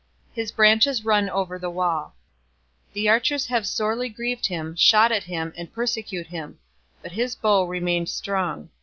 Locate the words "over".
1.29-1.59